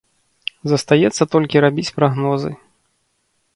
[0.71, 2.51] Застаецца толькі рабіць прагнозы.